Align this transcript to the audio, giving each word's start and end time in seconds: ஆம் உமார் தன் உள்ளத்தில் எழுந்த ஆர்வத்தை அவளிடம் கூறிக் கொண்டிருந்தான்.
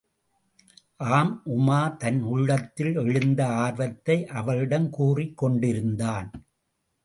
ஆம் 1.09 1.41
உமார் 1.45 1.97
தன் 1.97 2.21
உள்ளத்தில் 2.21 2.95
எழுந்த 2.95 3.45
ஆர்வத்தை 3.45 4.27
அவளிடம் 4.27 4.89
கூறிக் 4.89 5.37
கொண்டிருந்தான். 5.37 6.31